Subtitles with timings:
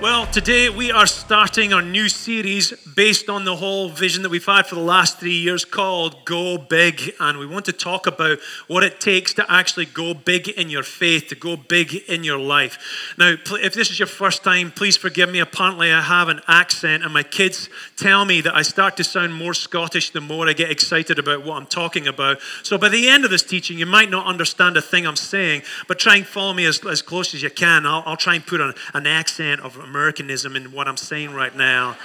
[0.00, 4.46] Well, today we are starting our new series based on the whole vision that we've
[4.46, 7.14] had for the last three years called Go Big.
[7.18, 8.38] And we want to talk about
[8.68, 12.38] what it takes to actually go big in your faith, to go big in your
[12.38, 12.78] life.
[13.18, 15.40] Now, if this is your first time, please forgive me.
[15.40, 19.34] Apparently, I have an accent, and my kids tell me that I start to sound
[19.34, 22.38] more Scottish the more I get excited about what I'm talking about.
[22.62, 25.62] So by the end of this teaching, you might not understand a thing I'm saying,
[25.88, 27.84] but try and follow me as, as close as you can.
[27.84, 31.54] I'll, I'll try and put an, an accent of Americanism in what I'm saying right
[31.54, 31.96] now.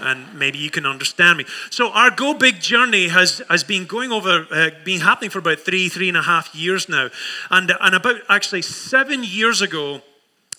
[0.00, 1.44] And maybe you can understand me.
[1.70, 5.58] So our Go Big journey has, has been going over, uh, been happening for about
[5.60, 7.08] three, three and a half years now.
[7.50, 10.02] And, and about actually seven years ago,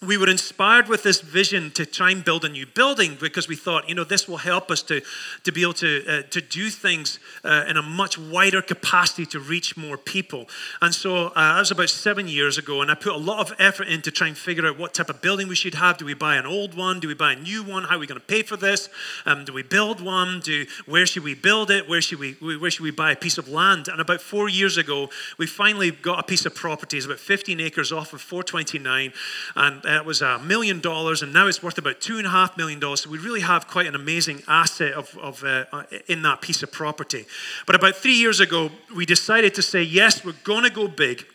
[0.01, 3.55] we were inspired with this vision to try and build a new building because we
[3.55, 5.01] thought, you know, this will help us to,
[5.43, 9.39] to be able to, uh, to do things uh, in a much wider capacity to
[9.41, 10.47] reach more people.
[10.81, 13.53] And so uh, that was about seven years ago, and I put a lot of
[13.59, 15.97] effort in to try and figure out what type of building we should have.
[15.97, 17.01] Do we buy an old one?
[17.01, 17.83] Do we buy a new one?
[17.83, 18.87] How are we going to pay for this?
[19.25, 20.39] Um, do we build one?
[20.39, 21.89] Do, where should we build it?
[21.89, 23.89] Where should we, where should we buy a piece of land?
[23.89, 26.95] And about four years ago, we finally got a piece of property.
[26.95, 29.11] It's about 15 acres off of 429,
[29.57, 32.57] and it was a million dollars, and now it's worth about two and a half
[32.57, 33.01] million dollars.
[33.01, 36.61] So we really have quite an amazing asset of, of uh, uh, in that piece
[36.63, 37.25] of property.
[37.65, 41.25] But about three years ago, we decided to say, yes, we're going to go big.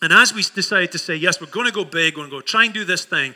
[0.00, 2.36] And as we decided to say, yes, we're going to go big, we're going to
[2.36, 3.34] go try and do this thing,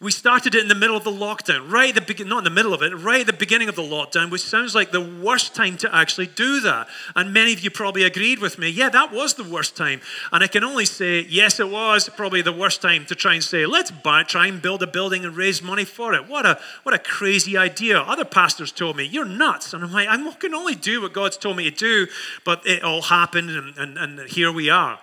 [0.00, 2.72] we started it in the middle of the lockdown, right the not in the middle
[2.72, 5.76] of it, right at the beginning of the lockdown, which sounds like the worst time
[5.76, 6.86] to actually do that.
[7.16, 8.68] And many of you probably agreed with me.
[8.68, 10.00] Yeah, that was the worst time.
[10.30, 13.42] And I can only say, yes, it was probably the worst time to try and
[13.42, 16.28] say, let's buy, try and build a building and raise money for it.
[16.28, 17.98] What a, what a crazy idea.
[17.98, 19.74] Other pastors told me, you're nuts.
[19.74, 22.06] And I'm like, I can only do what God's told me to do.
[22.44, 25.00] But it all happened, and, and, and here we are.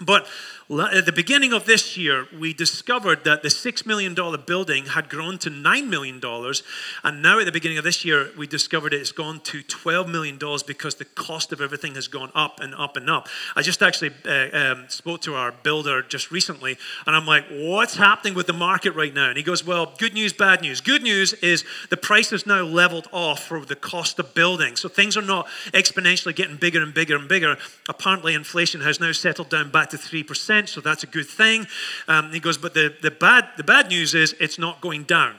[0.00, 0.26] But
[0.68, 4.14] at the beginning of this year, we discovered that the $6 million
[4.46, 6.20] building had grown to $9 million.
[7.04, 10.38] And now, at the beginning of this year, we discovered it's gone to $12 million
[10.66, 13.28] because the cost of everything has gone up and up and up.
[13.54, 16.76] I just actually uh, um, spoke to our builder just recently,
[17.06, 19.28] and I'm like, what's happening with the market right now?
[19.28, 20.80] And he goes, well, good news, bad news.
[20.80, 24.74] Good news is the price is now leveled off for the cost of building.
[24.74, 27.56] So things are not exponentially getting bigger and bigger and bigger.
[27.88, 31.66] Apparently, inflation has now settled down back to 3% so that's a good thing.
[32.08, 35.38] Um, he goes, but the, the, bad, the bad news is it's not going down.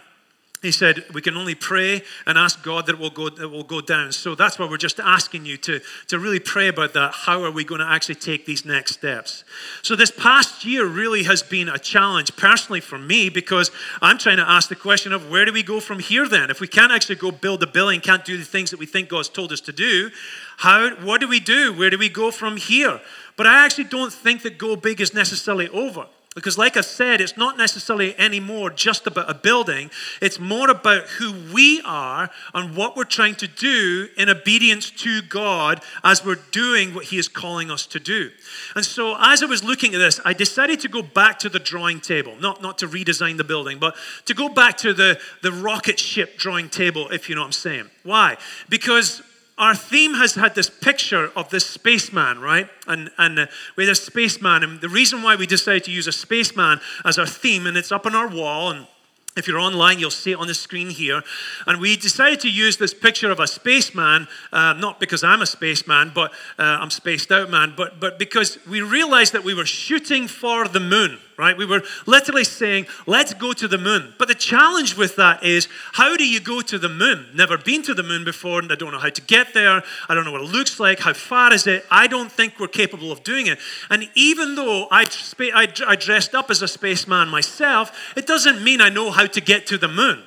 [0.64, 3.64] He said, We can only pray and ask God that it will go, it will
[3.64, 4.12] go down.
[4.12, 7.14] So that's why we're just asking you to, to really pray about that.
[7.14, 9.44] How are we going to actually take these next steps?
[9.84, 13.70] So, this past year really has been a challenge personally for me because
[14.02, 16.50] I'm trying to ask the question of where do we go from here then?
[16.50, 19.10] If we can't actually go build a building, can't do the things that we think
[19.10, 20.10] God's told us to do,
[20.58, 21.72] how, what do we do?
[21.72, 23.00] Where do we go from here?
[23.38, 26.08] But I actually don't think that Go Big is necessarily over.
[26.38, 29.90] Because, like I said, it's not necessarily anymore just about a building.
[30.22, 35.24] It's more about who we are and what we're trying to do in obedience to
[35.24, 38.30] God as we're doing what He is calling us to do.
[38.76, 41.58] And so, as I was looking at this, I decided to go back to the
[41.58, 45.52] drawing table, not, not to redesign the building, but to go back to the, the
[45.52, 47.90] rocket ship drawing table, if you know what I'm saying.
[48.04, 48.38] Why?
[48.70, 49.24] Because
[49.58, 52.70] our theme has had this picture of this spaceman, right?
[52.86, 54.64] And, and uh, we had a spaceman.
[54.64, 57.92] And the reason why we decided to use a spaceman as our theme, and it's
[57.92, 58.88] up on our wall, and
[59.36, 61.22] if you're online, you'll see it on the screen here.
[61.66, 65.46] And we decided to use this picture of a spaceman, uh, not because I'm a
[65.46, 69.66] spaceman, but uh, I'm spaced out man, but, but because we realized that we were
[69.66, 71.56] shooting for the moon right?
[71.56, 74.16] We were literally saying, let's go to the moon.
[74.18, 77.28] But the challenge with that is, how do you go to the moon?
[77.36, 79.84] Never been to the moon before, and I don't know how to get there.
[80.10, 81.00] I don't know what it looks like.
[81.00, 81.86] How far is it?
[81.92, 83.60] I don't think we're capable of doing it.
[83.90, 85.06] And even though I,
[85.40, 89.68] I dressed up as a spaceman myself, it doesn't mean I know how to get
[89.68, 90.24] to the moon.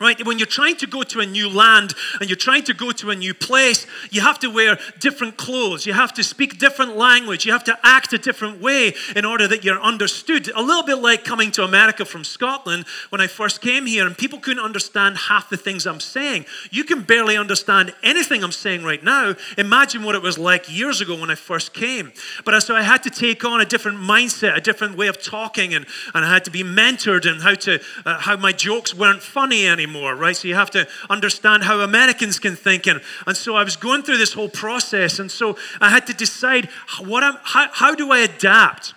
[0.00, 0.24] Right?
[0.24, 3.10] When you're trying to go to a new land and you're trying to go to
[3.10, 5.86] a new place, you have to wear different clothes.
[5.86, 7.44] You have to speak different language.
[7.44, 10.52] You have to act a different way in order that you're understood.
[10.54, 14.16] A little bit like coming to America from Scotland when I first came here and
[14.16, 16.44] people couldn't understand half the things I'm saying.
[16.70, 19.34] You can barely understand anything I'm saying right now.
[19.56, 22.12] Imagine what it was like years ago when I first came.
[22.44, 25.74] But so I had to take on a different mindset, a different way of talking,
[25.74, 29.24] and, and I had to be mentored and how, to, uh, how my jokes weren't
[29.24, 30.36] funny anymore anymore, right?
[30.36, 32.86] So you have to understand how Americans can think.
[32.86, 35.18] And, and so I was going through this whole process.
[35.18, 36.68] And so I had to decide
[37.00, 38.94] what I'm, how, how do I adapt?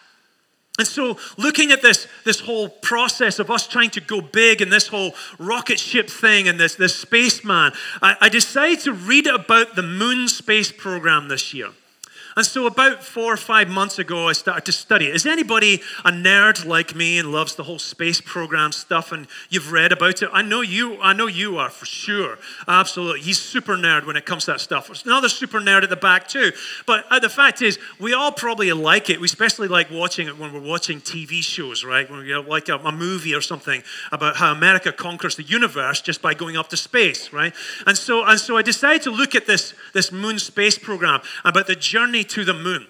[0.80, 4.72] And so, looking at this, this whole process of us trying to go big and
[4.72, 9.76] this whole rocket ship thing and this, this spaceman, I, I decided to read about
[9.76, 11.72] the moon space program this year.
[12.36, 15.16] And so, about four or five months ago, I started to study it.
[15.16, 19.12] Is anybody a nerd like me and loves the whole space program stuff?
[19.12, 20.30] And you've read about it?
[20.32, 21.00] I know you.
[21.02, 22.38] I know you are for sure.
[22.68, 24.88] Absolutely, he's super nerd when it comes to that stuff.
[24.88, 26.52] There's another super nerd at the back too.
[26.86, 29.20] But uh, the fact is, we all probably like it.
[29.20, 32.10] We especially like watching it when we're watching TV shows, right?
[32.10, 36.22] When know, like a, a movie or something about how America conquers the universe just
[36.22, 37.54] by going up to space, right?
[37.86, 41.68] And so, and so, I decided to look at this this moon space program about
[41.68, 42.88] the journey to the moon.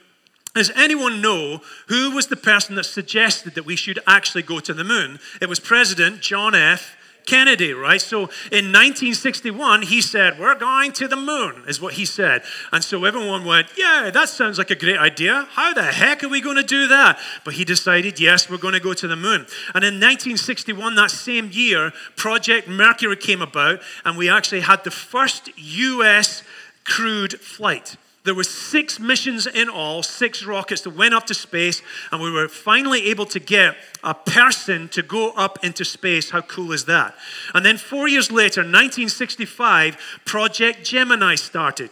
[0.54, 4.74] Does anyone know who was the person that suggested that we should actually go to
[4.74, 5.19] the moon?
[5.42, 6.98] It was President John F.
[7.25, 8.01] Kennedy, right?
[8.01, 12.44] So in 1961, he said, We're going to the moon, is what he said.
[12.72, 15.48] And so everyone went, Yeah, that sounds like a great idea.
[15.51, 17.19] How the heck are we going to do that?
[17.45, 19.45] But he decided, Yes, we're going to go to the moon.
[19.74, 24.92] And in 1961, that same year, Project Mercury came about, and we actually had the
[24.92, 26.44] first U.S.
[26.83, 27.98] crewed flight.
[28.23, 31.81] There were six missions in all, six rockets that went up to space,
[32.12, 36.29] and we were finally able to get a person to go up into space.
[36.29, 37.15] How cool is that?
[37.56, 41.89] And then four years later, 1965, Project Gemini started.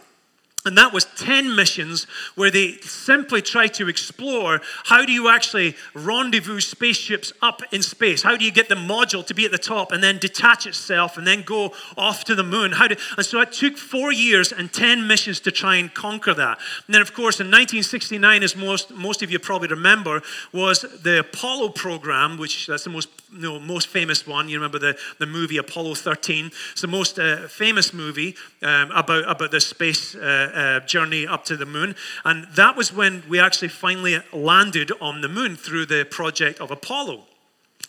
[0.66, 2.04] And that was 10 missions
[2.34, 8.22] where they simply tried to explore how do you actually rendezvous spaceships up in space?
[8.22, 11.16] How do you get the module to be at the top and then detach itself
[11.16, 12.72] and then go off to the moon?
[12.72, 16.34] How do, and so it took four years and 10 missions to try and conquer
[16.34, 16.58] that.
[16.86, 20.20] And then, of course, in 1969, as most, most of you probably remember,
[20.52, 24.48] was the Apollo program, which that's the most, you know, most famous one.
[24.48, 26.50] You remember the, the movie Apollo 13.
[26.72, 30.14] It's the most uh, famous movie um, about, about the space.
[30.14, 31.94] Uh, uh, journey up to the moon.
[32.24, 36.70] And that was when we actually finally landed on the moon through the project of
[36.70, 37.24] Apollo.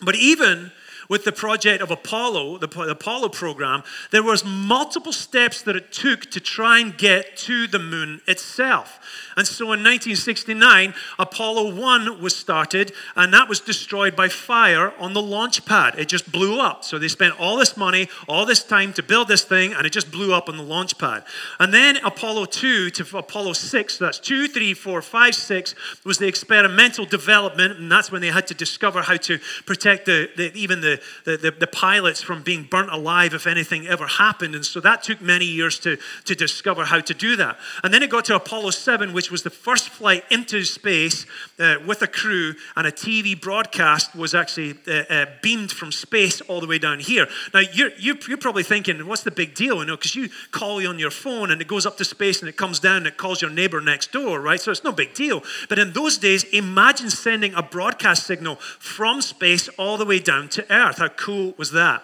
[0.02, 0.72] But even
[1.12, 5.92] with the project of Apollo, the, the Apollo program, there was multiple steps that it
[5.92, 8.98] took to try and get to the moon itself.
[9.36, 15.12] And so in 1969, Apollo 1 was started, and that was destroyed by fire on
[15.12, 15.96] the launch pad.
[16.00, 16.86] It just blew up.
[16.86, 19.92] So they spent all this money, all this time to build this thing, and it
[19.92, 21.26] just blew up on the launch pad.
[21.60, 25.76] And then Apollo 2 to Apollo 6, so that's 2, 3, 4, 5, 6,
[26.06, 30.30] was the experimental development, and that's when they had to discover how to protect the,
[30.38, 34.56] the even the, the, the, the pilots from being burnt alive if anything ever happened.
[34.56, 37.58] And so that took many years to, to discover how to do that.
[37.84, 41.26] And then it got to Apollo 7, which was the first flight into space
[41.60, 46.42] uh, with a crew, and a TV broadcast was actually uh, uh, beamed from space
[46.42, 47.28] all the way down here.
[47.54, 49.78] Now, you're, you're, you're probably thinking, what's the big deal?
[49.78, 52.50] You know, because you call on your phone and it goes up to space and
[52.50, 54.60] it comes down and it calls your neighbor next door, right?
[54.60, 55.44] So it's no big deal.
[55.70, 60.50] But in those days, imagine sending a broadcast signal from space all the way down
[60.50, 60.81] to Earth.
[60.82, 62.04] How cool was that?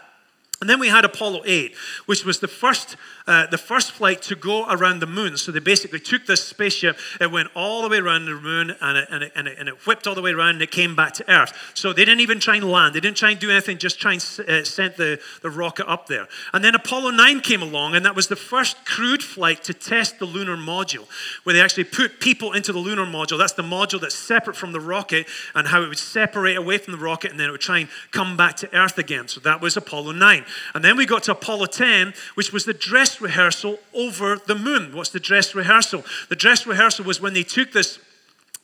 [0.59, 1.75] And then we had Apollo 8,
[2.07, 2.95] which was the first
[3.27, 5.35] uh, the first flight to go around the moon.
[5.35, 8.97] So they basically took this spaceship, it went all the way around the moon, and
[8.97, 10.95] it, and it, and it, and it whipped all the way around, and it came
[10.95, 11.71] back to Earth.
[11.73, 12.95] So they didn't even try and land.
[12.95, 16.07] They didn't try and do anything, just try and uh, send the, the rocket up
[16.07, 16.27] there.
[16.53, 20.19] And then Apollo 9 came along, and that was the first crewed flight to test
[20.19, 21.05] the lunar module,
[21.43, 23.37] where they actually put people into the lunar module.
[23.37, 26.93] That's the module that's separate from the rocket, and how it would separate away from
[26.93, 29.27] the rocket, and then it would try and come back to Earth again.
[29.27, 30.45] So that was Apollo 9.
[30.73, 34.95] And then we got to Apollo 10, which was the dress rehearsal over the moon.
[34.95, 36.03] What's the dress rehearsal?
[36.29, 37.99] The dress rehearsal was when they took this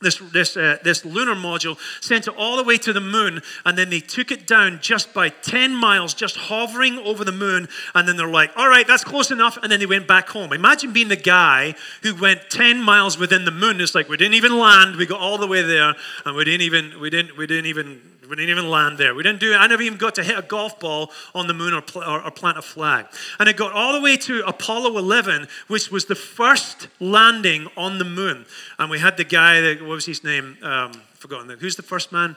[0.03, 3.77] this, this, uh, this lunar module, sent it all the way to the moon, and
[3.77, 7.67] then they took it down just by 10 miles, just hovering over the moon.
[7.95, 9.57] And then they're like, all right, that's close enough.
[9.63, 10.53] And then they went back home.
[10.53, 11.73] Imagine being the guy
[12.03, 13.81] who went 10 miles within the moon.
[13.81, 14.97] It's like, we didn't even land.
[14.97, 18.01] We got all the way there, and we didn't even, we didn't, we didn't even
[18.29, 19.13] we didn't even land there.
[19.13, 19.53] We didn't do.
[19.53, 22.23] I never even got to hit a golf ball on the moon or, pl- or,
[22.23, 23.05] or, plant a flag.
[23.39, 27.97] And it got all the way to Apollo 11, which was the first landing on
[27.97, 28.45] the moon.
[28.79, 30.57] And we had the guy, that, what was his name?
[30.61, 31.49] Um, forgotten.
[31.59, 32.35] Who's the first man?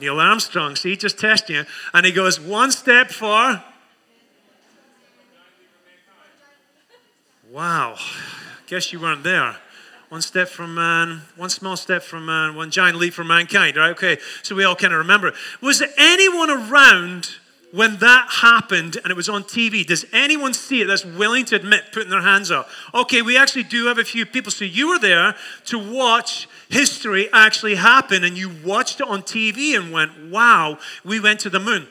[0.00, 0.76] Neil Armstrong.
[0.76, 1.64] See, just testing you.
[1.92, 3.62] And he goes, one step for.
[7.50, 7.96] Wow.
[8.66, 9.56] Guess you weren't there.
[10.08, 13.90] One step from man, one small step from man, one giant leap for mankind, right?
[13.90, 15.34] Okay, so we all kind of remember.
[15.60, 17.36] Was there anyone around
[17.72, 19.86] when that happened and it was on TV?
[19.86, 22.70] Does anyone see it that's willing to admit putting their hands up?
[22.94, 24.50] Okay, we actually do have a few people.
[24.50, 25.34] So you were there
[25.66, 31.20] to watch history actually happen and you watched it on TV and went, wow, we
[31.20, 31.86] went to the moon.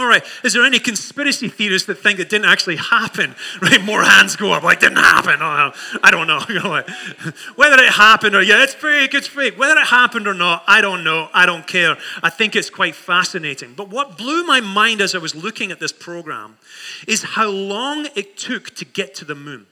[0.00, 3.34] All right, is there any conspiracy theorists that think it didn't actually happen?
[3.62, 5.36] Right, more hands go up, like, didn't happen.
[5.40, 5.72] Oh,
[6.02, 6.40] I don't know.
[7.56, 9.56] Whether it happened or, yeah, it's fake, it's fake.
[9.58, 11.28] Whether it happened or not, I don't know.
[11.32, 11.96] I don't care.
[12.22, 13.74] I think it's quite fascinating.
[13.74, 16.58] But what blew my mind as I was looking at this program
[17.06, 19.66] is how long it took to get to the moon.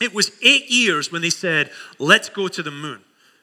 [0.00, 3.00] It was eight years when they said, let's go to the moon.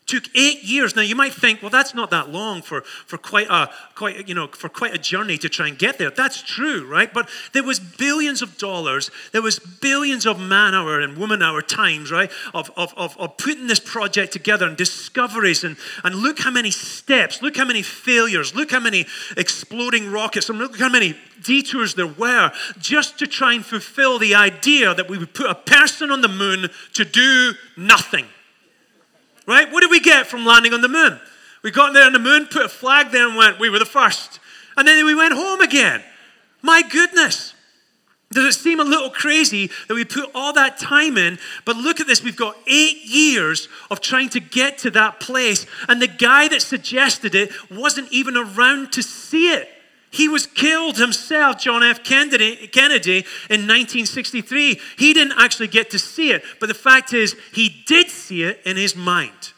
[0.08, 0.96] Took eight years.
[0.96, 4.36] Now you might think, well, that's not that long for, for quite a quite you
[4.36, 6.12] know for quite a journey to try and get there.
[6.12, 7.12] That's true, right?
[7.12, 11.64] But there was billions of dollars, there was billions of man hour and woman hour
[11.64, 12.32] times, right?
[12.54, 16.70] Of, of, of, of putting this project together and discoveries and, and look how many
[16.70, 21.96] steps, look how many failures, look how many exploding rockets, and look how many detours
[21.96, 26.12] there were just to try and fulfill the idea that we would put a person
[26.12, 28.26] on the moon to do nothing
[29.46, 29.72] right?
[29.72, 31.20] What did we get from landing on the moon?
[31.64, 33.86] We got there on the moon, put a flag there, and went, we were the
[33.86, 34.40] first.
[34.78, 36.04] And then we went home again.
[36.62, 37.54] My goodness.
[38.32, 41.40] Does it seem a little crazy that we put all that time in?
[41.64, 42.24] But look at this.
[42.24, 45.66] We've got eight years of trying to get to that place.
[45.88, 49.70] And the guy that suggested it wasn't even around to see it.
[50.16, 52.02] He was killed himself, John F.
[52.02, 53.18] Kennedy, Kennedy,
[53.50, 54.80] in 1963.
[54.98, 58.62] He didn't actually get to see it, but the fact is, he did see it
[58.64, 59.52] in his mind.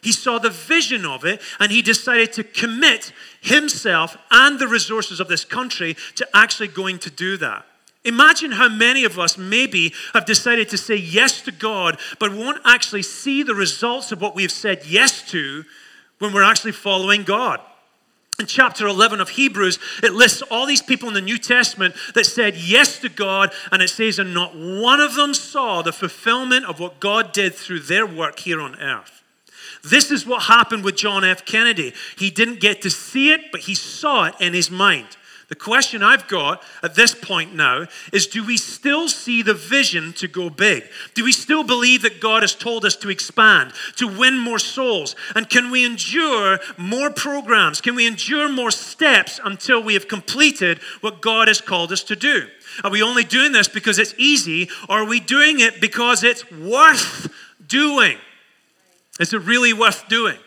[0.00, 3.12] He saw the vision of it and he decided to commit
[3.42, 7.66] himself and the resources of this country to actually going to do that.
[8.02, 12.62] Imagine how many of us maybe have decided to say yes to God, but won't
[12.64, 15.64] actually see the results of what we've said yes to
[16.18, 17.60] when we're actually following God
[18.38, 22.24] in chapter 11 of Hebrews, it lists all these people in the New Testament that
[22.24, 26.64] said yes to God, and it says, and not one of them saw the fulfillment
[26.64, 29.24] of what God did through their work here on earth.
[29.82, 31.44] This is what happened with John F.
[31.44, 31.92] Kennedy.
[32.16, 35.16] He didn't get to see it, but he saw it in his mind.
[35.48, 40.12] The question I've got at this point now is do we still see the vision
[40.14, 40.84] to go big?
[41.14, 45.16] Do we still believe that God has told us to expand, to win more souls?
[45.34, 47.80] And can we endure more programs?
[47.80, 52.16] Can we endure more steps until we have completed what God has called us to
[52.16, 52.46] do?
[52.84, 56.48] Are we only doing this because it's easy, or are we doing it because it's
[56.52, 57.32] worth
[57.66, 58.18] doing?
[59.18, 60.38] Is it really worth doing?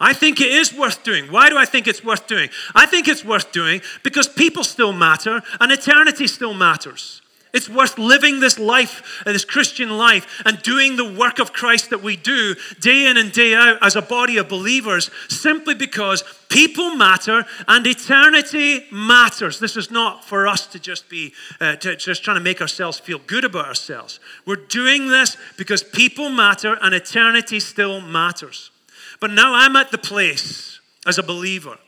[0.00, 1.30] I think it is worth doing.
[1.32, 2.50] Why do I think it's worth doing?
[2.74, 7.20] I think it's worth doing because people still matter and eternity still matters.
[7.52, 11.90] It's worth living this life, uh, this Christian life, and doing the work of Christ
[11.90, 16.22] that we do day in and day out as a body of believers simply because
[16.50, 19.58] people matter and eternity matters.
[19.58, 22.98] This is not for us to just be uh, to just trying to make ourselves
[22.98, 24.20] feel good about ourselves.
[24.44, 28.70] We're doing this because people matter and eternity still matters.
[29.20, 31.78] But now I'm at the place as a believer,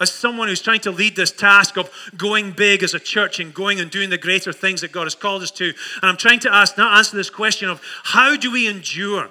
[0.00, 3.52] as someone who's trying to lead this task of going big as a church and
[3.52, 5.66] going and doing the greater things that God has called us to.
[5.66, 9.30] And I'm trying to ask, now answer this question of how do we endure?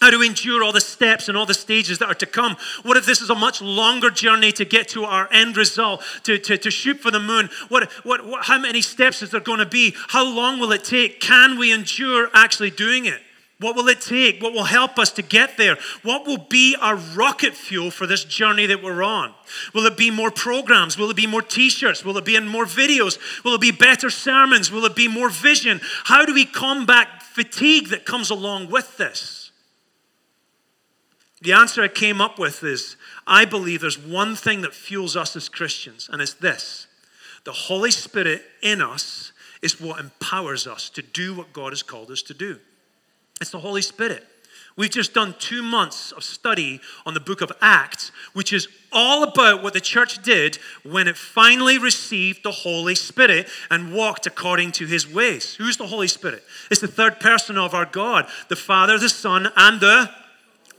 [0.00, 2.56] How do we endure all the steps and all the stages that are to come?
[2.84, 6.38] What if this is a much longer journey to get to our end result, to,
[6.38, 7.50] to, to shoot for the moon?
[7.68, 9.94] What, what, what, how many steps is there going to be?
[10.08, 11.20] How long will it take?
[11.20, 13.20] Can we endure actually doing it?
[13.60, 14.40] What will it take?
[14.40, 15.78] What will help us to get there?
[16.02, 19.34] What will be our rocket fuel for this journey that we're on?
[19.74, 20.96] Will it be more programs?
[20.96, 22.04] Will it be more t shirts?
[22.04, 23.18] Will it be in more videos?
[23.44, 24.70] Will it be better sermons?
[24.70, 25.80] Will it be more vision?
[26.04, 29.50] How do we combat fatigue that comes along with this?
[31.42, 32.96] The answer I came up with is
[33.26, 36.86] I believe there's one thing that fuels us as Christians, and it's this
[37.44, 42.10] the Holy Spirit in us is what empowers us to do what God has called
[42.10, 42.60] us to do.
[43.40, 44.24] It's the Holy Spirit.
[44.78, 49.24] We've just done two months of study on the book of Acts, which is all
[49.24, 54.70] about what the church did when it finally received the Holy Spirit and walked according
[54.72, 55.56] to his ways.
[55.56, 56.44] Who's the Holy Spirit?
[56.70, 60.10] It's the third person of our God, the Father, the Son, and the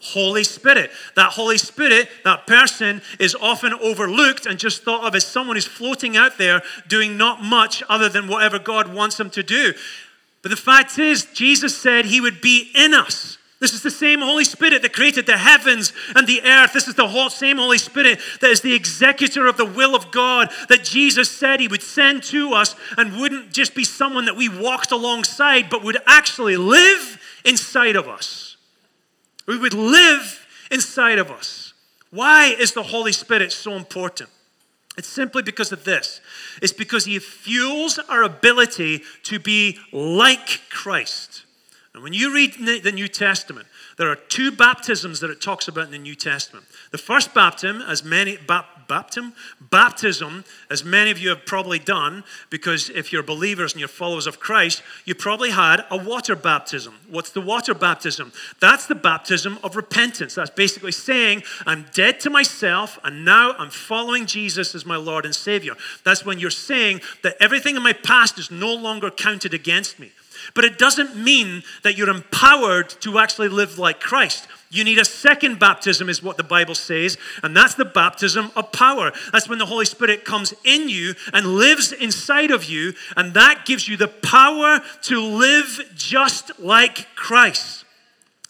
[0.02, 0.92] Holy Spirit.
[1.18, 5.66] That Holy Spirit, that person, is often overlooked and just thought of as someone who's
[5.66, 9.74] floating out there doing not much other than whatever God wants them to do.
[10.42, 13.38] But the fact is, Jesus said he would be in us.
[13.60, 16.72] This is the same Holy Spirit that created the heavens and the earth.
[16.72, 20.12] This is the whole, same Holy Spirit that is the executor of the will of
[20.12, 24.38] God that Jesus said he would send to us and wouldn't just be someone that
[24.38, 28.56] we walked alongside, but would actually live inside of us.
[29.46, 31.74] We would live inside of us.
[32.12, 34.30] Why is the Holy Spirit so important?
[35.00, 36.20] It's simply because of this.
[36.62, 41.46] It's because he fuels our ability to be like Christ.
[42.00, 45.88] And when you read the New Testament, there are two baptisms that it talks about
[45.88, 46.66] in the New Testament.
[46.92, 48.38] The first baptism, as many
[48.88, 53.90] baptism, baptism, as many of you have probably done, because if you're believers and you're
[53.90, 56.94] followers of Christ, you probably had a water baptism.
[57.10, 58.32] What's the water baptism?
[58.62, 60.36] That's the baptism of repentance.
[60.36, 65.26] That's basically saying, I'm dead to myself, and now I'm following Jesus as my Lord
[65.26, 65.74] and Savior.
[66.06, 70.14] That's when you're saying that everything in my past is no longer counted against me.
[70.54, 74.48] But it doesn't mean that you're empowered to actually live like Christ.
[74.72, 78.72] You need a second baptism, is what the Bible says, and that's the baptism of
[78.72, 79.12] power.
[79.32, 83.66] That's when the Holy Spirit comes in you and lives inside of you, and that
[83.66, 87.84] gives you the power to live just like Christ.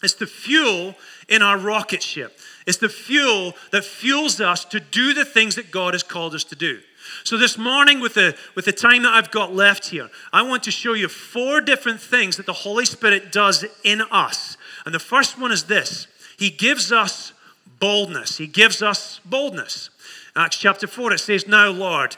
[0.02, 0.94] It's the fuel
[1.28, 5.70] in our rocket ship, it's the fuel that fuels us to do the things that
[5.70, 6.80] God has called us to do.
[7.24, 10.62] So, this morning, with the, with the time that I've got left here, I want
[10.64, 14.56] to show you four different things that the Holy Spirit does in us.
[14.84, 16.06] And the first one is this
[16.38, 17.32] He gives us
[17.78, 18.36] boldness.
[18.38, 19.90] He gives us boldness.
[20.36, 22.16] Acts chapter 4, it says, Now, Lord,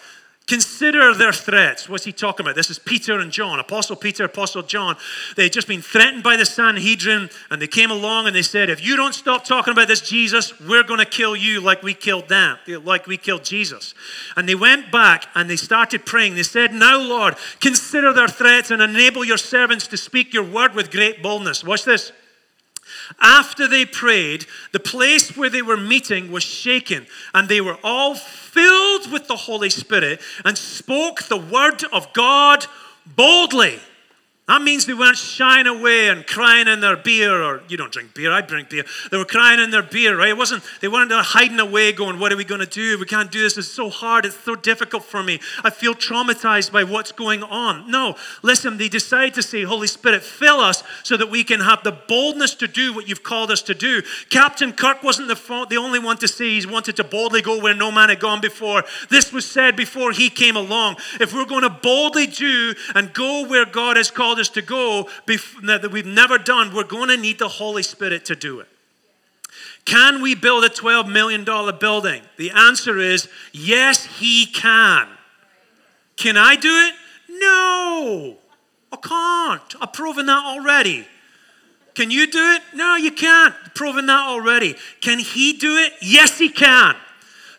[0.49, 1.89] Consider their threats.
[1.89, 2.57] What's he talking about?
[2.57, 4.97] This is Peter and John, Apostle Peter, Apostle John.
[5.37, 8.69] They had just been threatened by the Sanhedrin, and they came along and they said,
[8.69, 11.95] If you don't stop talking about this Jesus, we're going to kill you like we
[11.95, 13.95] killed them, like we killed Jesus.
[14.37, 16.35] And they went back and they started praying.
[16.35, 20.75] They said, Now, Lord, consider their threats and enable your servants to speak your word
[20.75, 21.63] with great boldness.
[21.63, 22.11] Watch this.
[23.21, 28.15] After they prayed, the place where they were meeting was shaken, and they were all
[28.15, 32.67] filled with the Holy Spirit and spoke the word of God
[33.07, 33.79] boldly.
[34.49, 38.13] That means they weren't shying away and crying in their beer, or you don't drink
[38.13, 38.85] beer, I drink beer.
[39.09, 40.31] They were crying in their beer, right?
[40.31, 42.99] It wasn't, they weren't uh, hiding away going, What are we going to do?
[42.99, 43.57] We can't do this.
[43.57, 44.27] It's so hard.
[44.27, 45.39] It's so difficult for me.
[45.63, 47.89] I feel traumatized by what's going on.
[47.89, 51.85] No, listen, they decide to say, Holy Spirit, fill us so that we can have
[51.85, 54.03] the boldness to do what you've called us to do.
[54.29, 57.75] Captain Kirk wasn't the, the only one to say he wanted to boldly go where
[57.75, 58.83] no man had gone before.
[59.09, 60.97] This was said before he came along.
[61.21, 64.63] If we're going to boldly do and go where God has called us, us to
[64.63, 68.69] go that we've never done, we're going to need the Holy Spirit to do it.
[69.85, 72.23] Can we build a $12 million building?
[72.37, 75.09] The answer is yes, He can.
[76.17, 76.95] Can I do it?
[77.29, 78.37] No,
[78.93, 79.83] I can't.
[79.83, 81.07] I've proven that already.
[81.95, 82.63] Can you do it?
[82.75, 83.55] No, you can't.
[83.75, 84.77] Proven that already.
[85.01, 85.95] Can He do it?
[86.01, 86.95] Yes, He can.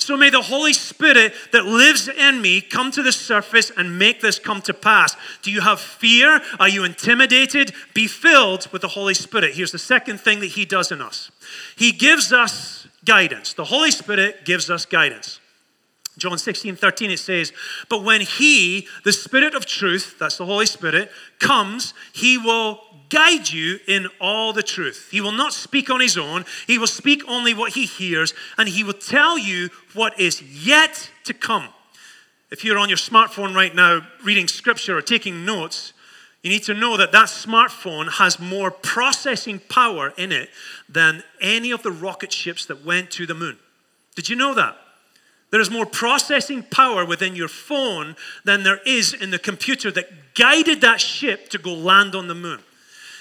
[0.04, 4.20] So may the Holy Spirit that lives in me come to the surface and make
[4.20, 5.16] this come to pass.
[5.42, 6.42] Do you have fear?
[6.60, 7.74] Are you intimidated?
[7.94, 9.54] Be filled with the Holy Spirit.
[9.56, 11.32] Here's the second thing that He does in us
[11.78, 13.54] He gives us guidance.
[13.54, 15.40] The Holy Spirit gives us guidance.
[16.18, 17.54] John 16, 13, it says,
[17.90, 22.82] But when He, the Spirit of truth, that's the Holy Spirit, comes, He will
[23.14, 25.10] guide you in all the truth.
[25.12, 28.68] He will not speak on his own, he will speak only what he hears, and
[28.68, 31.70] he will tell you what is yet to come.
[32.50, 35.94] If you're on your smartphone right now reading scripture or taking notes,
[36.42, 40.50] you need to know that that smartphone has more processing power in it
[40.90, 43.58] than any of the rocket ships that went to the moon.
[44.16, 44.76] Did you know that?
[45.52, 50.34] There is more processing power within your phone than there is in the computer that
[50.34, 52.60] guided that ship to go land on the moon.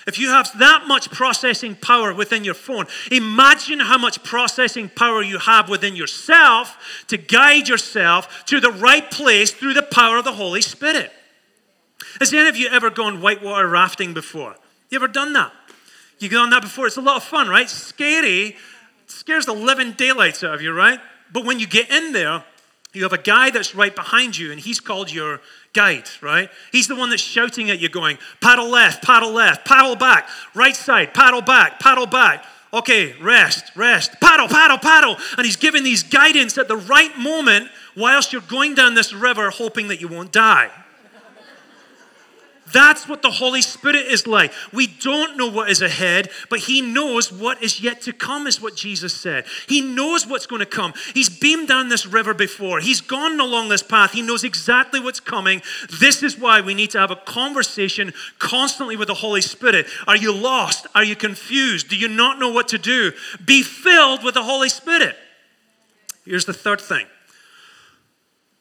[0.06, 5.22] If you have that much processing power within your phone, imagine how much processing power
[5.22, 10.24] you have within yourself to guide yourself to the right place through the power of
[10.24, 11.12] the Holy Spirit.
[12.18, 14.56] Has any of you ever gone whitewater rafting before?
[14.90, 15.52] You ever done that?
[16.18, 16.86] You've done that before.
[16.86, 17.70] It's a lot of fun, right?
[17.70, 18.56] Scary.
[19.06, 21.00] Scares the living daylights out of you, right?
[21.32, 22.44] But when you get in there,
[22.92, 25.40] you have a guy that's right behind you, and he's called your
[25.72, 26.50] guide, right?
[26.70, 30.76] He's the one that's shouting at you, going, paddle left, paddle left, paddle back, right
[30.76, 32.44] side, paddle back, paddle back.
[32.74, 35.16] Okay, rest, rest, paddle, paddle, paddle.
[35.36, 39.50] And he's giving these guidance at the right moment whilst you're going down this river,
[39.50, 40.70] hoping that you won't die.
[42.72, 44.52] That's what the Holy Spirit is like.
[44.72, 48.60] We don't know what is ahead, but He knows what is yet to come, is
[48.60, 49.44] what Jesus said.
[49.68, 50.94] He knows what's going to come.
[51.14, 54.12] He's beamed down this river before, He's gone along this path.
[54.12, 55.62] He knows exactly what's coming.
[56.00, 59.86] This is why we need to have a conversation constantly with the Holy Spirit.
[60.06, 60.86] Are you lost?
[60.94, 61.88] Are you confused?
[61.88, 63.12] Do you not know what to do?
[63.44, 65.16] Be filled with the Holy Spirit.
[66.24, 67.06] Here's the third thing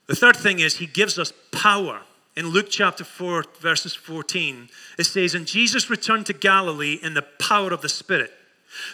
[0.07, 2.01] the third thing is He gives us power
[2.35, 7.21] in Luke chapter 4, verses 14, it says, And Jesus returned to Galilee in the
[7.21, 8.31] power of the Spirit.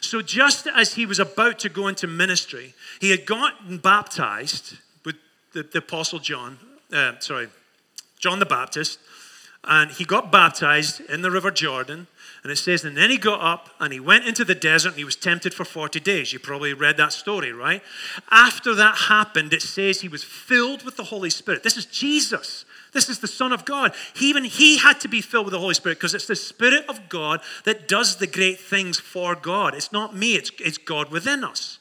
[0.01, 5.17] So just as he was about to go into ministry, he had gotten baptized with
[5.53, 6.57] the, the Apostle John,
[6.91, 7.49] uh, sorry,
[8.19, 8.99] John the Baptist,
[9.63, 12.07] and he got baptized in the River Jordan.
[12.41, 14.97] And it says, and then he got up and he went into the desert and
[14.97, 16.31] he was tempted for 40 days.
[16.31, 17.83] You probably read that story, right?
[18.31, 21.63] After that happened, it says he was filled with the Holy Spirit.
[21.63, 22.63] This is Jesus.
[22.93, 23.93] This is the Son of God.
[24.15, 26.85] He, even he had to be filled with the Holy Spirit because it's the Spirit
[26.87, 29.75] of God that does the great things for God.
[29.75, 31.79] It's not me, it's, it's God within us.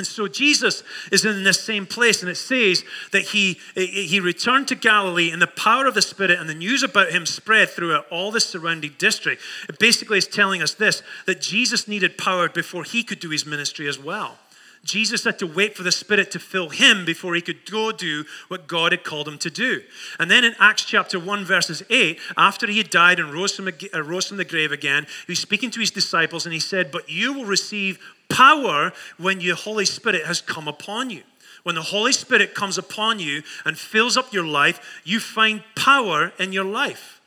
[0.00, 4.66] And so Jesus is in this same place, and it says that he, he returned
[4.68, 8.06] to Galilee in the power of the Spirit, and the news about him spread throughout
[8.10, 9.42] all the surrounding district.
[9.68, 13.44] It basically is telling us this that Jesus needed power before he could do his
[13.44, 14.38] ministry as well.
[14.82, 18.24] Jesus had to wait for the Spirit to fill him before he could go do
[18.48, 19.82] what God had called him to do.
[20.18, 23.68] And then in Acts chapter 1, verses 8, after he had died and rose from,
[23.68, 26.90] uh, rose from the grave again, he was speaking to his disciples and he said,
[26.90, 27.98] But you will receive
[28.30, 31.22] power when your Holy Spirit has come upon you.
[31.62, 36.32] When the Holy Spirit comes upon you and fills up your life, you find power
[36.38, 37.20] in your life.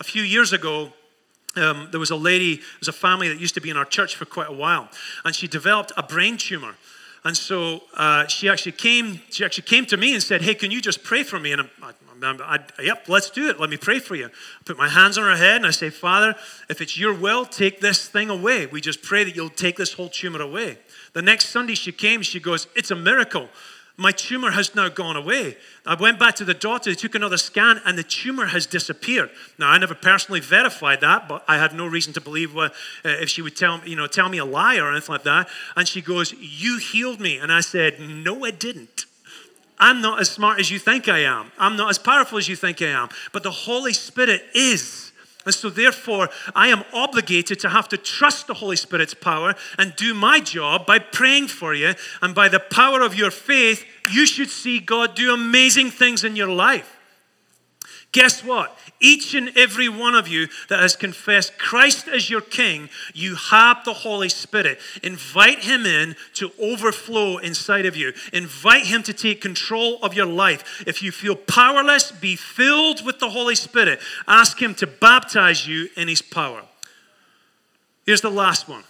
[0.00, 0.92] A few years ago,
[1.54, 3.84] um, there was a lady, there was a family that used to be in our
[3.84, 4.88] church for quite a while,
[5.24, 6.74] and she developed a brain tumor.
[7.26, 9.20] And so uh, she actually came.
[9.30, 11.62] She actually came to me and said, "Hey, can you just pray for me?" And
[11.62, 11.70] I'm,
[12.22, 13.58] I'm, I, yep, let's do it.
[13.58, 14.26] Let me pray for you.
[14.26, 16.36] I put my hands on her head and I say, Father,
[16.68, 18.66] if it's your will, take this thing away.
[18.66, 20.78] We just pray that you'll take this whole tumor away.
[21.14, 23.48] The next Sunday she came, she goes, It's a miracle.
[23.98, 25.56] My tumor has now gone away.
[25.86, 29.30] I went back to the doctor, they took another scan, and the tumor has disappeared.
[29.58, 32.72] Now, I never personally verified that, but I had no reason to believe what,
[33.04, 35.22] uh, if she would tell, me, you know, tell me a lie or anything like
[35.22, 35.48] that.
[35.76, 37.38] And she goes, You healed me.
[37.38, 39.06] And I said, No, I didn't.
[39.78, 41.52] I'm not as smart as you think I am.
[41.58, 43.08] I'm not as powerful as you think I am.
[43.32, 45.05] But the Holy Spirit is.
[45.46, 49.94] And so, therefore, I am obligated to have to trust the Holy Spirit's power and
[49.96, 51.94] do my job by praying for you.
[52.20, 56.34] And by the power of your faith, you should see God do amazing things in
[56.34, 56.95] your life.
[58.16, 58.74] Guess what?
[58.98, 63.84] Each and every one of you that has confessed Christ as your King, you have
[63.84, 64.78] the Holy Spirit.
[65.02, 68.14] Invite Him in to overflow inside of you.
[68.32, 70.82] Invite Him to take control of your life.
[70.86, 74.00] If you feel powerless, be filled with the Holy Spirit.
[74.26, 76.62] Ask Him to baptize you in His power.
[78.06, 78.84] Here's the last one.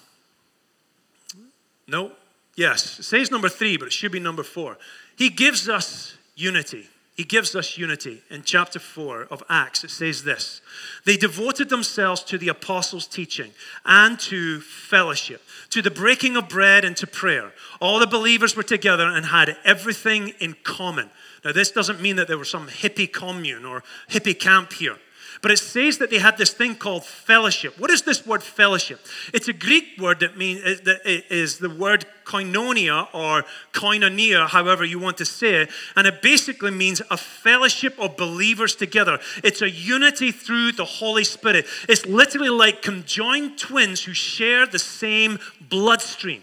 [1.88, 2.12] No?
[2.54, 3.00] Yes.
[3.00, 4.78] It says number three, but it should be number four.
[5.16, 6.86] He gives us unity
[7.16, 8.22] he gives us unity.
[8.28, 10.60] In chapter 4 of Acts, it says this
[11.06, 13.52] They devoted themselves to the apostles' teaching
[13.86, 17.52] and to fellowship, to the breaking of bread and to prayer.
[17.80, 21.08] All the believers were together and had everything in common.
[21.42, 24.98] Now, this doesn't mean that there was some hippie commune or hippie camp here.
[25.42, 27.78] But it says that they had this thing called fellowship.
[27.78, 29.00] What is this word fellowship?
[29.32, 34.84] It's a Greek word that means uh, that is the word koinonia or koinonia, however
[34.84, 39.20] you want to say it, and it basically means a fellowship of believers together.
[39.44, 41.66] It's a unity through the Holy Spirit.
[41.88, 46.42] It's literally like conjoined twins who share the same bloodstream.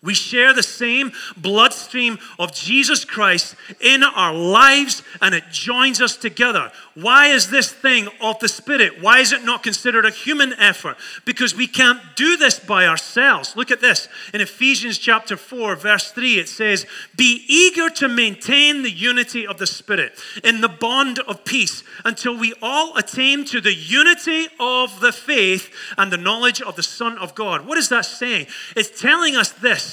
[0.00, 6.16] We share the same bloodstream of Jesus Christ in our lives and it joins us
[6.16, 6.70] together.
[6.94, 9.02] Why is this thing of the Spirit?
[9.02, 10.98] Why is it not considered a human effort?
[11.24, 13.56] Because we can't do this by ourselves.
[13.56, 14.08] Look at this.
[14.32, 19.58] In Ephesians chapter 4, verse 3, it says, Be eager to maintain the unity of
[19.58, 25.00] the Spirit in the bond of peace until we all attain to the unity of
[25.00, 27.66] the faith and the knowledge of the Son of God.
[27.66, 28.46] What is that saying?
[28.76, 29.87] It's telling us this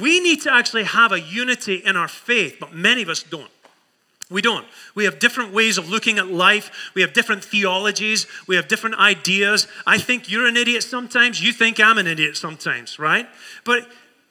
[0.00, 3.50] we need to actually have a unity in our faith, but many of us don't.
[4.28, 4.66] We don't.
[4.94, 6.90] We have different ways of looking at life.
[6.94, 8.26] We have different theologies.
[8.48, 9.68] We have different ideas.
[9.86, 11.40] I think you're an idiot sometimes.
[11.40, 13.28] You think I'm an idiot sometimes, right?
[13.64, 13.88] But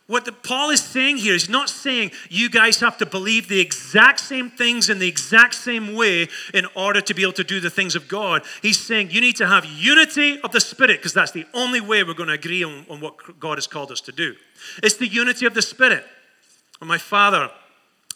[0.08, 3.62] what the, Paul is saying here is not saying you guys have to believe the
[3.62, 7.62] exact same things in the exact same way in order to be able to do
[7.62, 8.44] the things of God.
[8.62, 12.04] He's saying you need to have unity of the Spirit because that's the only way
[12.04, 14.36] we're going to agree on, on what God has called us to do.
[14.82, 16.04] It's the unity of the Spirit.
[16.82, 17.50] And my father,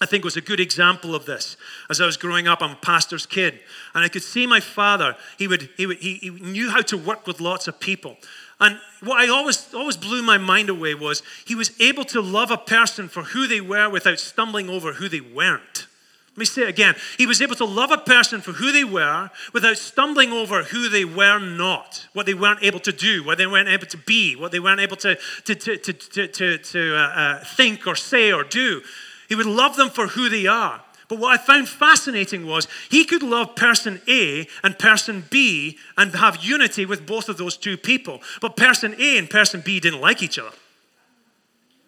[0.02, 1.56] I think, was a good example of this.
[1.90, 3.60] As I was growing up, I'm a pastor's kid,
[3.96, 5.16] and I could see my father.
[5.38, 8.18] He would, he, would, he, he knew how to work with lots of people.
[8.60, 12.50] And what I always, always blew my mind away was he was able to love
[12.50, 15.88] a person for who they were without stumbling over who they weren't.
[16.32, 16.96] Let me say it again.
[17.18, 20.88] He was able to love a person for who they were without stumbling over who
[20.88, 24.36] they were not, what they weren't able to do, what they weren't able to be,
[24.36, 27.96] what they weren't able to, to, to, to, to, to, to uh, uh, think or
[27.96, 28.84] say or do.
[29.28, 30.80] He would love them for who they are.
[31.10, 36.14] But what I found fascinating was he could love person A and person B and
[36.16, 38.22] have unity with both of those two people.
[38.42, 40.56] But person A and person B didn't like each other.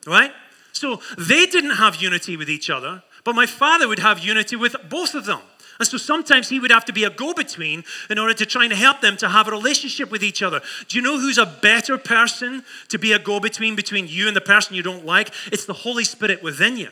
[0.07, 0.31] Right?
[0.71, 4.75] So they didn't have unity with each other, but my father would have unity with
[4.89, 5.41] both of them.
[5.79, 8.65] And so sometimes he would have to be a go between in order to try
[8.65, 10.61] and help them to have a relationship with each other.
[10.87, 14.35] Do you know who's a better person to be a go between between you and
[14.35, 15.31] the person you don't like?
[15.51, 16.89] It's the Holy Spirit within you.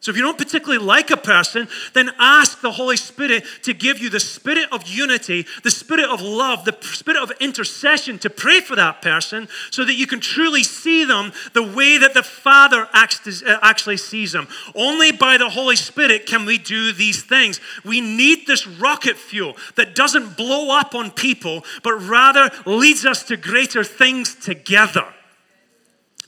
[0.00, 3.98] So if you don't particularly like a person, then ask the Holy Spirit to give
[3.98, 8.60] you the spirit of unity, the spirit of love, the spirit of intercession to pray
[8.60, 12.88] for that person so that you can truly see them the way that the Father
[12.94, 14.46] uh, actually sees them.
[14.76, 17.60] Only by the Holy Spirit can we do these things.
[17.84, 23.24] We need this rocket fuel that doesn't blow up on people, but rather leads us
[23.24, 25.06] to greater things together.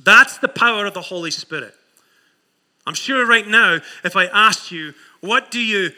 [0.03, 1.77] That's the power of the Holy Spirit.
[2.91, 5.93] I'm sure right now, if I asked you, what do you,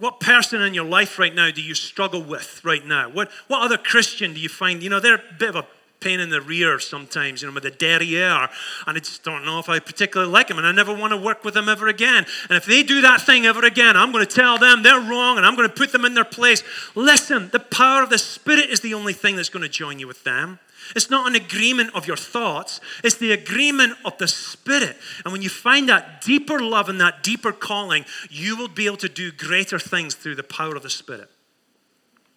[0.00, 3.08] what person in your life right now do you struggle with right now?
[3.08, 5.66] What, what other Christian do you find, you know, they're a bit of a
[6.00, 8.48] pain in the rear sometimes, you know, with a derriere,
[8.88, 11.16] and I just don't know if I particularly like them, and I never want to
[11.16, 12.26] work with them ever again.
[12.48, 15.36] And if they do that thing ever again, I'm going to tell them they're wrong,
[15.36, 16.64] and I'm going to put them in their place.
[16.96, 20.08] Listen, the power of the Spirit is the only thing that's going to join you
[20.08, 20.58] with them.
[20.96, 24.96] It's not an agreement of your thoughts, it's the agreement of the Spirit.
[25.24, 28.96] And when you find that deeper love and that deeper calling, you will be able
[28.98, 31.30] to do greater things through the power of the Spirit.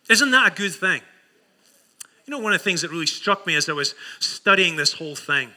[0.10, 1.02] Isn't that a good thing?
[2.26, 4.94] You know, one of the things that really struck me as I was studying this
[4.94, 5.52] whole thing,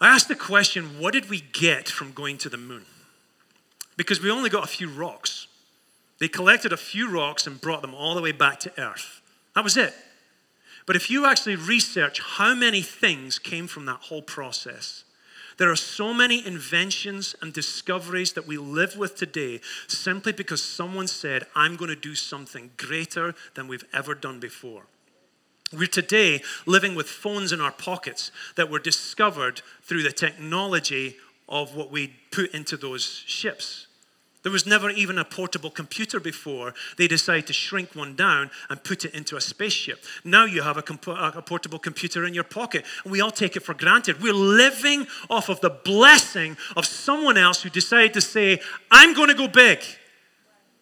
[0.00, 2.84] I asked the question what did we get from going to the moon?
[3.96, 5.46] Because we only got a few rocks.
[6.18, 9.22] They collected a few rocks and brought them all the way back to Earth.
[9.54, 9.94] That was it.
[10.86, 15.04] But if you actually research how many things came from that whole process,
[15.58, 21.08] there are so many inventions and discoveries that we live with today simply because someone
[21.08, 24.82] said, I'm going to do something greater than we've ever done before.
[25.72, 31.16] We're today living with phones in our pockets that were discovered through the technology
[31.48, 33.85] of what we put into those ships.
[34.46, 36.72] There was never even a portable computer before.
[36.98, 40.04] They decided to shrink one down and put it into a spaceship.
[40.22, 43.56] Now you have a, comp- a, portable computer in your pocket, and we all take
[43.56, 44.22] it for granted.
[44.22, 49.30] We're living off of the blessing of someone else who decided to say, I'm going
[49.30, 49.80] to go big.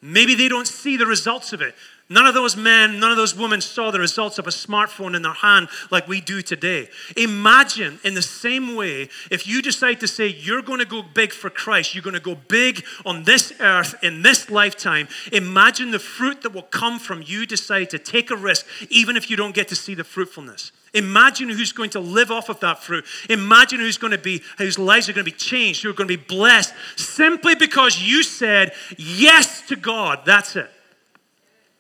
[0.03, 1.74] Maybe they don't see the results of it.
[2.10, 5.22] None of those men, none of those women saw the results of a smartphone in
[5.22, 6.88] their hand like we do today.
[7.16, 11.32] Imagine, in the same way, if you decide to say you're going to go big
[11.32, 15.98] for Christ, you're going to go big on this earth in this lifetime, imagine the
[15.98, 19.54] fruit that will come from you decide to take a risk, even if you don't
[19.54, 20.72] get to see the fruitfulness.
[20.92, 23.06] Imagine who's going to live off of that fruit.
[23.30, 26.08] Imagine who's going to be, whose lives are going to be changed, who are going
[26.08, 30.20] to be blessed simply because you said yes to God.
[30.26, 30.70] That's it.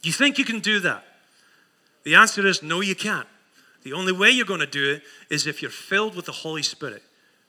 [0.04, 1.02] You think you can do that?
[2.04, 3.26] The answer is no, you can't.
[3.84, 6.62] The only way you're going to do it is if you're filled with the Holy
[6.62, 7.02] Spirit.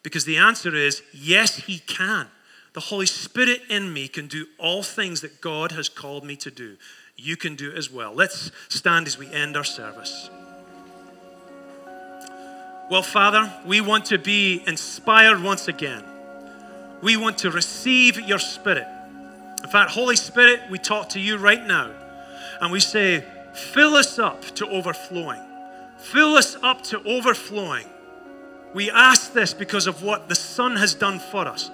[0.04, 2.28] Because the answer is yes, He can.
[2.74, 6.52] The Holy Spirit in me can do all things that God has called me to
[6.52, 6.78] do.
[7.18, 8.14] You can do it as well.
[8.14, 10.30] Let's stand as we end our service.
[12.90, 16.04] Well, Father, we want to be inspired once again.
[17.02, 18.88] We want to receive your Spirit.
[19.64, 21.92] In fact, Holy Spirit, we talk to you right now
[22.62, 25.42] and we say, Fill us up to overflowing.
[25.98, 27.88] Fill us up to overflowing.
[28.74, 31.72] We ask this because of what the Son has done for us.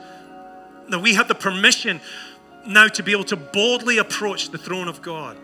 [0.89, 1.99] That we have the permission
[2.67, 5.37] now to be able to boldly approach the throne of God.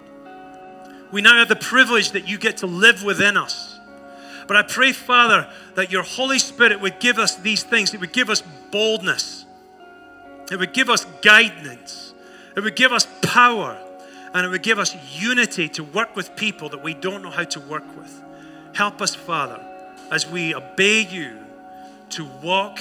[1.11, 3.79] We now have the privilege that you get to live within us.
[4.47, 7.93] But I pray, Father, that your Holy Spirit would give us these things.
[7.95, 9.45] It would give us boldness.
[10.51, 12.13] It would give us guidance.
[12.55, 13.77] It would give us power
[14.37, 17.43] and it would give us unity to work with people that we don't know how
[17.43, 18.23] to work with.
[18.75, 19.59] Help us, Father,
[20.11, 21.39] as we obey you
[22.11, 22.79] to walk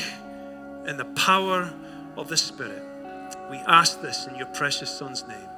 [0.86, 1.72] in the power
[2.14, 2.82] of the Spirit.
[3.50, 5.48] We ask this in your precious Son's name.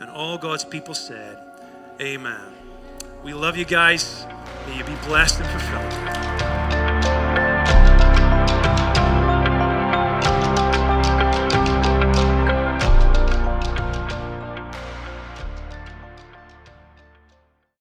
[0.00, 1.38] And all God's people said,
[2.00, 2.40] Amen.
[3.22, 4.24] We love you guys.
[4.66, 6.25] May you be blessed and fulfilled.